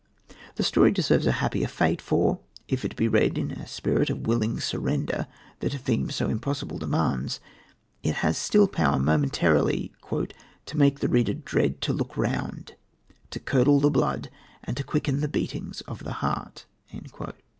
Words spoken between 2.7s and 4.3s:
it be read in the spirit of